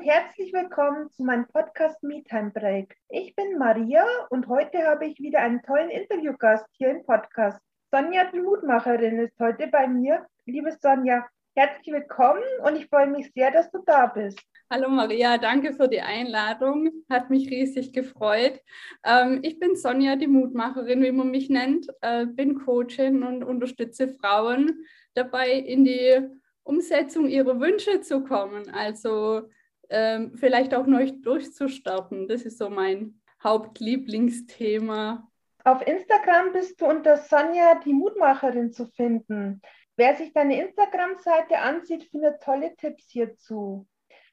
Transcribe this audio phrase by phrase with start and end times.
[0.00, 2.96] und herzlich willkommen zu meinem Podcast MeTime Break.
[3.10, 7.60] Ich bin Maria und heute habe ich wieder einen tollen Interviewgast hier im Podcast.
[7.90, 10.26] Sonja, die Mutmacherin, ist heute bei mir.
[10.46, 14.40] Liebe Sonja, herzlich willkommen und ich freue mich sehr, dass du da bist.
[14.70, 16.88] Hallo Maria, danke für die Einladung.
[17.10, 18.58] Hat mich riesig gefreut.
[19.04, 21.88] Ähm, ich bin Sonja, die Mutmacherin, wie man mich nennt.
[22.00, 26.26] Äh, bin Coachin und unterstütze Frauen dabei, in die
[26.62, 28.70] Umsetzung ihrer Wünsche zu kommen.
[28.70, 29.50] Also
[29.90, 32.28] ähm, vielleicht auch neu durchzustarten.
[32.28, 35.28] Das ist so mein Hauptlieblingsthema.
[35.64, 39.60] Auf Instagram bist du unter Sonja die Mutmacherin zu finden.
[39.96, 43.86] Wer sich deine Instagram-Seite ansieht, findet tolle Tipps hierzu.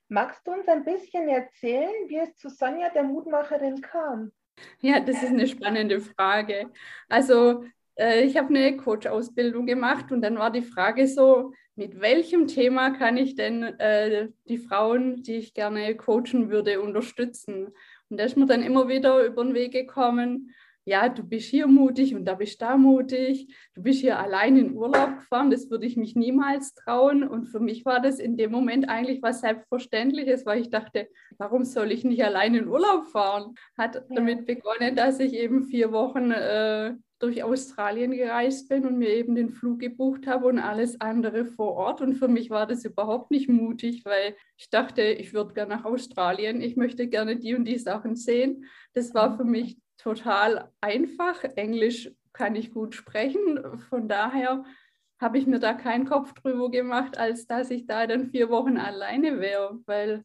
[0.07, 4.31] Magst du uns ein bisschen erzählen, wie es zu Sonja der Mutmacherin kam?
[4.79, 6.71] Ja, das ist eine spannende Frage.
[7.09, 7.65] Also
[7.97, 12.91] äh, ich habe eine Coach-Ausbildung gemacht und dann war die Frage so, mit welchem Thema
[12.91, 17.67] kann ich denn äh, die Frauen, die ich gerne coachen würde, unterstützen?
[18.09, 20.53] Und da ist mir dann immer wieder über den Weg gekommen,
[20.87, 24.73] ja, du bist hier mutig und da bist da mutig, du bist hier allein in
[24.73, 27.27] Urlaub gefahren, das würde ich mich niemals trauen.
[27.27, 31.65] Und für mich war das in dem Moment eigentlich was Selbstverständliches, weil ich dachte, warum
[31.65, 33.55] soll ich nicht allein in Urlaub fahren?
[33.77, 34.01] Hat ja.
[34.09, 39.35] damit begonnen, dass ich eben vier Wochen äh, durch Australien gereist bin und mir eben
[39.35, 42.01] den Flug gebucht habe und alles andere vor Ort.
[42.01, 45.85] Und für mich war das überhaupt nicht mutig, weil ich dachte, ich würde gerne nach
[45.85, 48.65] Australien, ich möchte gerne die und die Sachen sehen.
[48.93, 51.43] Das war für mich total einfach.
[51.43, 53.79] Englisch kann ich gut sprechen.
[53.89, 54.63] Von daher
[55.19, 58.77] habe ich mir da keinen Kopf drüber gemacht, als dass ich da dann vier Wochen
[58.77, 60.23] alleine wäre, weil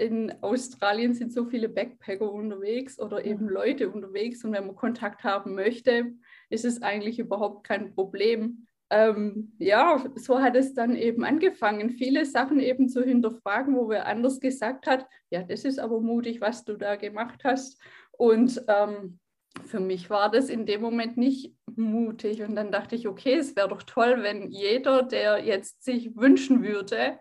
[0.00, 5.24] in Australien sind so viele Backpacker unterwegs oder eben Leute unterwegs und wenn man Kontakt
[5.24, 6.14] haben möchte,
[6.48, 8.66] ist es eigentlich überhaupt kein Problem.
[8.88, 14.06] Ähm, ja, so hat es dann eben angefangen, viele Sachen eben zu hinterfragen, wo wer
[14.06, 17.80] anders gesagt hat, ja, das ist aber mutig, was du da gemacht hast.
[18.12, 19.20] Und ähm,
[19.66, 22.42] für mich war das in dem Moment nicht mutig.
[22.42, 26.64] Und dann dachte ich, okay, es wäre doch toll, wenn jeder, der jetzt sich wünschen
[26.64, 27.18] würde,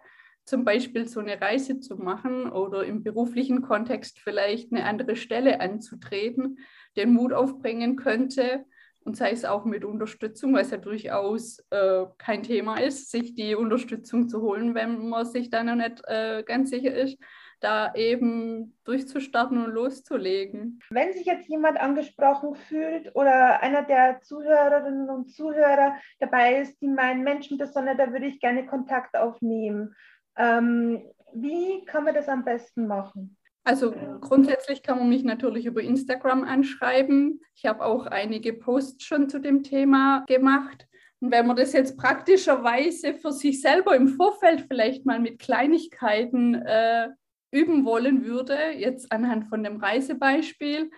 [0.50, 5.62] zum Beispiel so eine Reise zu machen oder im beruflichen Kontext vielleicht eine andere Stelle
[5.62, 6.58] anzutreten,
[6.98, 8.66] den Mut aufbringen könnte
[9.02, 13.36] und sei es auch mit Unterstützung, weil es ja durchaus äh, kein Thema ist, sich
[13.36, 17.20] die Unterstützung zu holen, wenn man sich da noch nicht äh, ganz sicher ist,
[17.60, 20.80] da eben durchzustarten und loszulegen.
[20.90, 26.88] Wenn sich jetzt jemand angesprochen fühlt oder einer der Zuhörerinnen und Zuhörer dabei ist, die
[26.88, 29.96] meinen Menschen das Sonne, da würde ich gerne Kontakt aufnehmen.
[30.40, 33.38] Ähm, wie kann man das am besten machen?
[33.64, 37.42] Also grundsätzlich kann man mich natürlich über Instagram anschreiben.
[37.56, 40.88] Ich habe auch einige Posts schon zu dem Thema gemacht.
[41.20, 46.56] Und wenn man das jetzt praktischerweise für sich selber im Vorfeld vielleicht mal mit Kleinigkeiten
[46.56, 47.10] äh,
[47.52, 50.90] üben wollen würde, jetzt anhand von dem Reisebeispiel,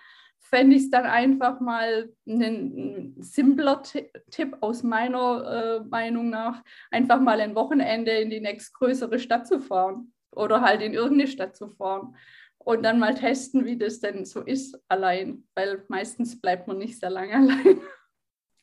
[0.51, 3.81] fände ich es dann einfach mal ein simpler
[4.29, 9.61] Tipp aus meiner äh, Meinung nach, einfach mal ein Wochenende in die nächstgrößere Stadt zu
[9.61, 12.16] fahren oder halt in irgendeine Stadt zu fahren
[12.57, 17.00] und dann mal testen, wie das denn so ist allein, weil meistens bleibt man nicht
[17.00, 17.81] sehr lange allein.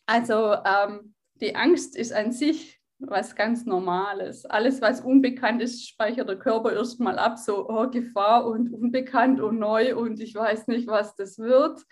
[0.07, 4.45] Also ähm, die Angst ist an sich was ganz Normales.
[4.45, 9.59] Alles, was unbekannt ist, speichert der Körper erstmal ab, so oh, Gefahr und unbekannt und
[9.59, 11.83] neu und ich weiß nicht, was das wird.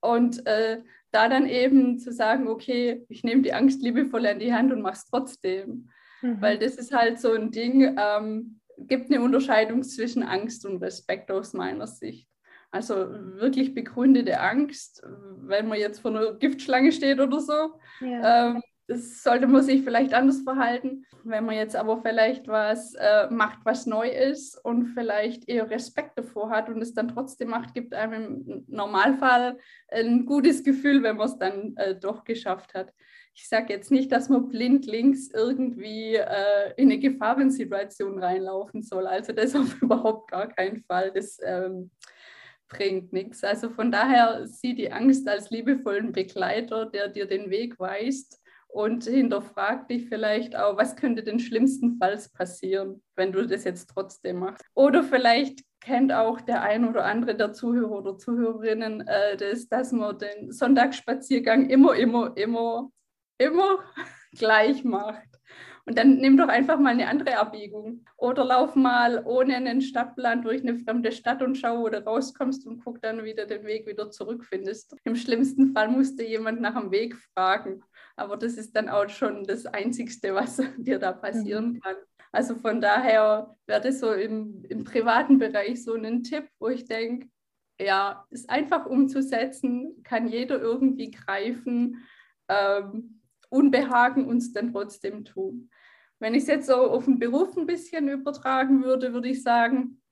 [0.00, 4.52] Und äh, da dann eben zu sagen, okay, ich nehme die Angst liebevoll in die
[4.52, 5.88] Hand und mache es trotzdem.
[6.22, 6.40] Mhm.
[6.40, 11.30] Weil das ist halt so ein Ding, ähm, gibt eine Unterscheidung zwischen Angst und Respekt
[11.30, 12.28] aus meiner Sicht.
[12.70, 12.94] Also
[13.36, 15.02] wirklich begründete Angst,
[15.38, 18.50] wenn man jetzt vor einer Giftschlange steht oder so, ja.
[18.50, 21.04] ähm, das sollte man sich vielleicht anders verhalten.
[21.22, 26.18] Wenn man jetzt aber vielleicht was äh, macht, was neu ist und vielleicht eher Respekt
[26.18, 31.16] davor hat und es dann trotzdem macht, gibt einem im Normalfall ein gutes Gefühl, wenn
[31.16, 32.94] man es dann äh, doch geschafft hat.
[33.34, 39.06] Ich sage jetzt nicht, dass man blindlings irgendwie äh, in eine Gefahrensituation reinlaufen soll.
[39.06, 41.12] Also das auf überhaupt gar keinen Fall.
[41.12, 41.90] Das ähm,
[42.68, 43.44] bringt nichts.
[43.44, 49.04] Also von daher sieh die Angst als liebevollen Begleiter, der dir den Weg weist und
[49.04, 54.64] hinterfrag dich vielleicht auch, was könnte denn schlimmstenfalls passieren, wenn du das jetzt trotzdem machst.
[54.74, 59.92] Oder vielleicht kennt auch der ein oder andere der Zuhörer oder Zuhörerinnen äh, das, dass
[59.92, 62.90] man den Sonntagsspaziergang immer, immer, immer,
[63.38, 63.78] immer
[64.32, 65.28] gleich macht.
[65.86, 68.04] Und dann nimm doch einfach mal eine andere Abbiegung.
[68.18, 72.66] Oder lauf mal ohne einen Stadtplan durch eine fremde Stadt und schau, wo du rauskommst
[72.66, 74.94] und guck dann wieder den Weg wieder zurückfindest.
[75.04, 77.82] Im schlimmsten Fall musste jemand nach dem Weg fragen.
[78.18, 81.80] Aber das ist dann auch schon das Einzigste, was dir da passieren mhm.
[81.80, 81.96] kann.
[82.32, 86.84] Also von daher wäre das so im, im privaten Bereich so ein Tipp, wo ich
[86.84, 87.28] denke,
[87.80, 92.04] ja, ist einfach umzusetzen, kann jeder irgendwie greifen,
[92.48, 93.20] ähm,
[93.50, 95.70] Unbehagen uns dann trotzdem tun.
[96.18, 100.02] Wenn ich es jetzt so auf den Beruf ein bisschen übertragen würde, würde ich sagen,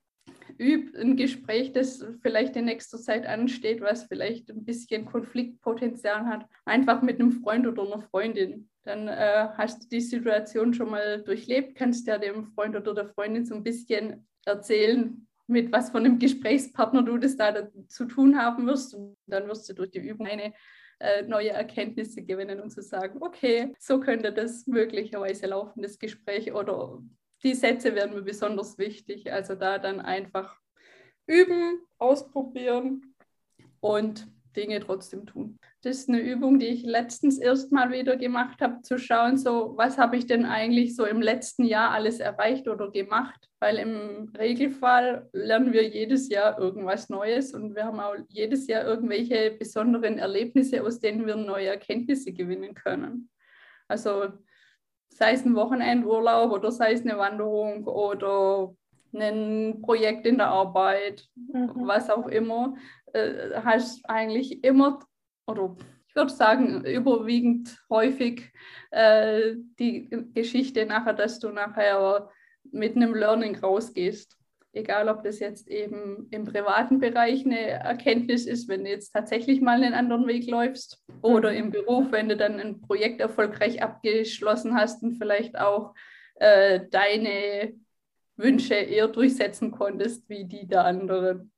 [0.59, 6.45] üb ein Gespräch, das vielleicht in nächster Zeit ansteht, was vielleicht ein bisschen Konfliktpotenzial hat,
[6.65, 8.69] einfach mit einem Freund oder einer Freundin.
[8.83, 13.07] Dann äh, hast du die Situation schon mal durchlebt, kannst ja dem Freund oder der
[13.09, 18.37] Freundin so ein bisschen erzählen, mit was von einem Gesprächspartner du das da zu tun
[18.37, 18.93] haben wirst.
[18.93, 20.53] Und dann wirst du durch die Übung eine
[20.99, 26.53] äh, neue Erkenntnisse gewinnen und zu sagen, okay, so könnte das möglicherweise laufen, das Gespräch
[26.53, 27.01] oder
[27.43, 29.31] die Sätze werden mir besonders wichtig.
[29.31, 30.57] Also da dann einfach
[31.27, 33.15] üben, ausprobieren
[33.79, 35.59] und Dinge trotzdem tun.
[35.83, 39.73] Das ist eine Übung, die ich letztens erst mal wieder gemacht habe, zu schauen, so
[39.77, 43.49] was habe ich denn eigentlich so im letzten Jahr alles erreicht oder gemacht.
[43.59, 48.83] Weil im Regelfall lernen wir jedes Jahr irgendwas Neues und wir haben auch jedes Jahr
[48.83, 53.29] irgendwelche besonderen Erlebnisse, aus denen wir neue Erkenntnisse gewinnen können.
[53.87, 54.33] Also
[55.09, 58.75] sei es ein Wochenendurlaub oder sei es eine Wanderung oder
[59.13, 61.71] ein Projekt in der Arbeit, mhm.
[61.75, 62.75] was auch immer,
[63.13, 64.99] äh, hast eigentlich immer,
[65.47, 65.75] oder
[66.07, 68.51] ich würde sagen, überwiegend häufig
[68.91, 72.29] äh, die Geschichte nachher, dass du nachher
[72.71, 74.36] mit einem Learning rausgehst
[74.77, 79.59] egal ob das jetzt eben im privaten Bereich eine Erkenntnis ist, wenn du jetzt tatsächlich
[79.61, 84.75] mal einen anderen Weg läufst oder im Beruf, wenn du dann ein Projekt erfolgreich abgeschlossen
[84.75, 85.93] hast und vielleicht auch
[86.35, 87.73] äh, deine
[88.37, 91.51] Wünsche eher durchsetzen konntest wie die der anderen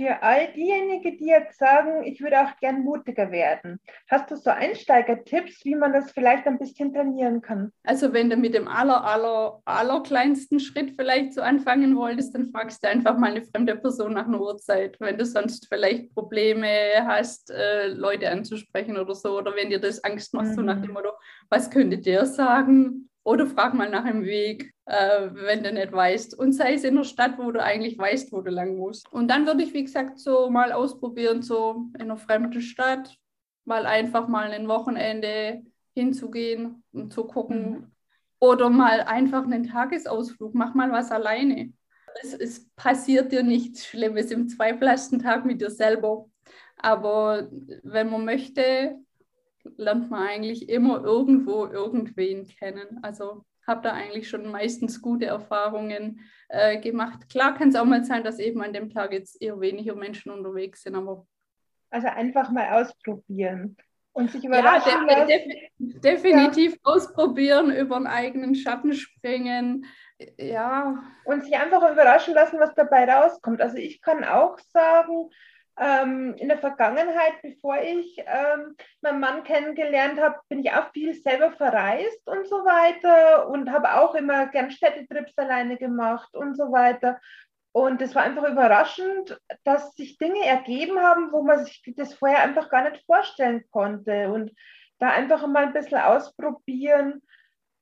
[0.00, 4.48] für all diejenigen, die jetzt sagen, ich würde auch gern mutiger werden, hast du so
[4.48, 7.70] Einsteigertipps, wie man das vielleicht ein bisschen trainieren kann?
[7.84, 12.50] Also wenn du mit dem aller, aller, aller kleinsten Schritt vielleicht so anfangen wolltest, dann
[12.50, 14.96] fragst du einfach mal eine fremde Person nach einer Uhrzeit.
[15.00, 16.66] Wenn du sonst vielleicht Probleme
[17.04, 20.54] hast, äh, Leute anzusprechen oder so, oder wenn dir das Angst macht, mhm.
[20.54, 20.82] so nach mhm.
[20.82, 21.10] dem Motto,
[21.50, 23.09] was könnte der sagen?
[23.22, 26.38] Oder frag mal nach dem Weg, äh, wenn du nicht weißt.
[26.38, 29.12] Und sei es in der Stadt, wo du eigentlich weißt, wo du lang musst.
[29.12, 33.14] Und dann würde ich, wie gesagt, so mal ausprobieren, so in einer fremden Stadt,
[33.64, 35.62] mal einfach mal ein Wochenende
[35.94, 37.70] hinzugehen und zu gucken.
[37.70, 37.92] Mhm.
[38.38, 41.74] Oder mal einfach einen Tagesausflug, mach mal was alleine.
[42.22, 46.26] Es, es passiert dir nichts Schlimmes im zweitletzten Tag mit dir selber.
[46.76, 47.48] Aber
[47.82, 48.98] wenn man möchte,
[49.76, 52.98] lernt man eigentlich immer irgendwo irgendwen kennen.
[53.02, 57.28] Also habe da eigentlich schon meistens gute Erfahrungen äh, gemacht.
[57.28, 60.32] Klar kann es auch mal sein, dass eben an dem Tag jetzt eher weniger Menschen
[60.32, 61.26] unterwegs sind, aber.
[61.92, 63.76] Also einfach mal ausprobieren
[64.12, 66.78] und sich überraschen ja, de de definitiv ja.
[66.82, 69.86] ausprobieren, über einen eigenen Schatten springen.
[70.36, 71.02] Ja.
[71.24, 73.60] Und sich einfach überraschen lassen, was dabei rauskommt.
[73.60, 75.30] Also ich kann auch sagen,
[75.78, 81.14] ähm, in der Vergangenheit, bevor ich ähm, meinen Mann kennengelernt habe, bin ich auch viel
[81.14, 86.72] selber verreist und so weiter und habe auch immer gern Städtetrips alleine gemacht und so
[86.72, 87.20] weiter.
[87.72, 92.42] Und es war einfach überraschend, dass sich Dinge ergeben haben, wo man sich das vorher
[92.42, 94.32] einfach gar nicht vorstellen konnte.
[94.32, 94.50] Und
[95.00, 97.22] da einfach mal ein bisschen ausprobieren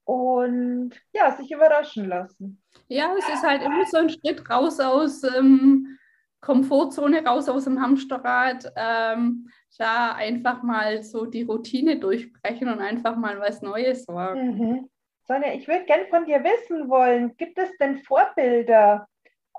[0.05, 2.62] und ja, sich überraschen lassen.
[2.86, 5.98] Ja, es ist halt immer so ein Schritt raus aus ähm,
[6.40, 13.16] Komfortzone raus aus dem Hamsterrad, ähm, da einfach mal so die Routine durchbrechen und einfach
[13.16, 14.58] mal was Neues wagen.
[14.58, 14.88] Mhm.
[15.26, 19.06] Sonja, ich würde gerne von dir wissen wollen, gibt es denn Vorbilder,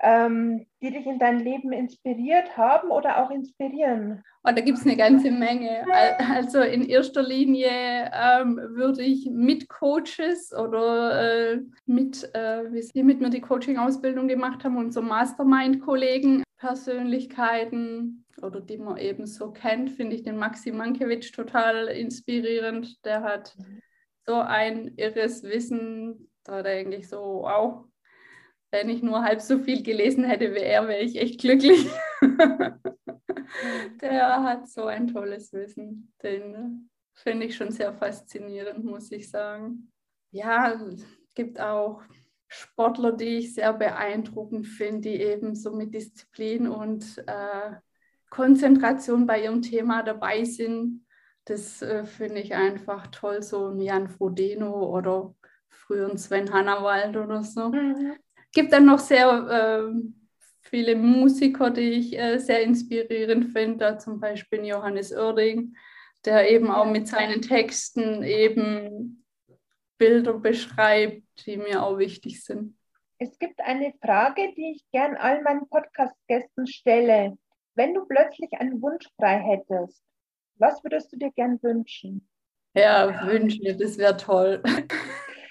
[0.02, 4.24] ähm, die dich in dein Leben inspiriert haben oder auch inspirieren?
[4.42, 5.84] Oh, da gibt es eine ganze Menge.
[6.30, 13.20] Also in erster Linie ähm, würde ich mit Coaches oder äh, mit, äh, die mit
[13.20, 20.14] mir die Coaching-Ausbildung gemacht haben, unsere Mastermind-Kollegen, Persönlichkeiten oder die man eben so kennt, finde
[20.14, 23.02] ich den Maxi Mankiewicz total inspirierend.
[23.06, 23.56] Der hat
[24.26, 27.86] so ein irres Wissen, da denke ich so, wow,
[28.70, 31.86] wenn ich nur halb so viel gelesen hätte wie er, wäre ich echt glücklich.
[34.00, 36.12] Der hat so ein tolles Wissen.
[36.22, 39.90] Den finde ich schon sehr faszinierend, muss ich sagen.
[40.30, 42.02] Ja, es gibt auch
[42.50, 47.76] Sportler, die ich sehr beeindruckend finde, die eben so mit Disziplin und äh,
[48.28, 51.06] Konzentration bei ihrem Thema dabei sind.
[51.46, 55.34] Das äh, finde ich einfach toll, so ein Jan Frodeno oder
[55.68, 57.70] früher ein Sven Hannawald oder so.
[57.70, 58.16] Mhm
[58.52, 59.92] gibt dann noch sehr äh,
[60.60, 65.74] viele Musiker, die ich äh, sehr inspirierend finde, zum Beispiel Johannes Oerding,
[66.24, 69.24] der eben auch mit seinen Texten eben
[69.98, 72.76] Bilder beschreibt, die mir auch wichtig sind.
[73.18, 77.36] Es gibt eine Frage, die ich gern all meinen Podcast-Gästen stelle.
[77.74, 80.02] Wenn du plötzlich einen Wunsch frei hättest,
[80.56, 82.28] was würdest du dir gern wünschen?
[82.74, 84.62] Ja, Wünsche, das wäre toll.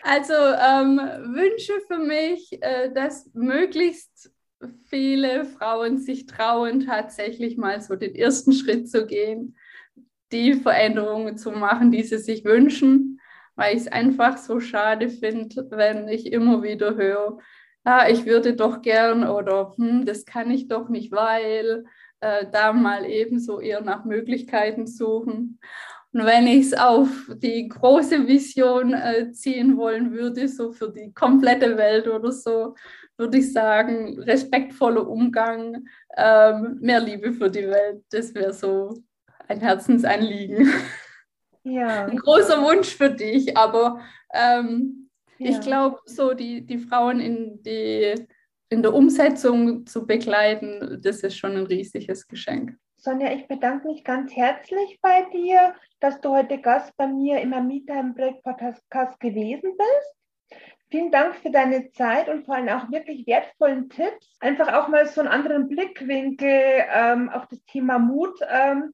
[0.02, 0.98] Also ähm,
[1.36, 4.32] Wünsche für mich, äh, dass möglichst
[4.86, 9.58] viele Frauen sich trauen, tatsächlich mal so den ersten Schritt zu gehen,
[10.32, 13.19] die Veränderungen zu machen, die sie sich wünschen,
[13.60, 17.40] weil ich es einfach so schade finde, wenn ich immer wieder höre,
[17.84, 21.84] ah, ich würde doch gern oder hm, das kann ich doch nicht, weil
[22.22, 25.60] äh, da mal ebenso eher nach Möglichkeiten suchen.
[26.14, 31.14] Und wenn ich es auf die große Vision äh, ziehen wollen würde, so für die
[31.14, 32.76] komplette Welt oder so,
[33.18, 35.86] würde ich sagen, respektvoller Umgang,
[36.16, 38.04] ähm, mehr Liebe für die Welt.
[38.10, 39.04] Das wäre so
[39.50, 40.72] ein Herzensanliegen.
[41.64, 42.06] Ja.
[42.06, 44.00] Ein großer Wunsch für dich, aber
[44.34, 45.52] ähm, ja.
[45.52, 48.16] ich glaube, so die, die Frauen in, die,
[48.70, 52.78] in der Umsetzung zu begleiten, das ist schon ein riesiges Geschenk.
[52.98, 57.54] Sonja, ich bedanke mich ganz herzlich bei dir, dass du heute Gast bei mir im
[57.54, 60.60] Amita Break Podcast gewesen bist.
[60.92, 64.36] Vielen Dank für deine Zeit und vor allem auch wirklich wertvollen Tipps.
[64.40, 68.92] Einfach auch mal so einen anderen Blickwinkel ähm, auf das Thema Mut ähm,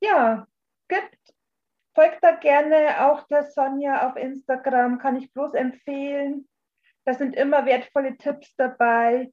[0.00, 0.46] ja,
[0.88, 1.25] gibt.
[1.96, 6.46] Folgt da gerne auch der Sonja auf Instagram, kann ich bloß empfehlen.
[7.06, 9.32] Da sind immer wertvolle Tipps dabei.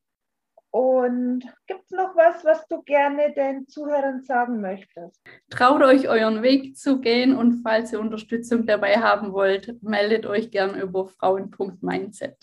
[0.72, 5.22] Und gibt es noch was, was du gerne den Zuhörern sagen möchtest?
[5.50, 10.50] Traut euch, euren Weg zu gehen und falls ihr Unterstützung dabei haben wollt, meldet euch
[10.50, 12.38] gern über frauen.mindset.